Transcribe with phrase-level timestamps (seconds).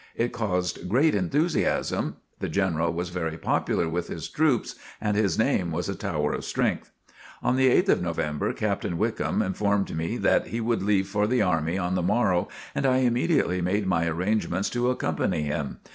[0.15, 2.15] It caused great enthusiasm.
[2.39, 6.43] The General was very popular with his troops and his name was a tower of
[6.43, 6.91] strength.
[7.43, 11.43] On the 8th of November, Captain Wickham informed me that he would leave for the
[11.43, 15.77] army on the morrow and I immediately made my arrangements to accompany him.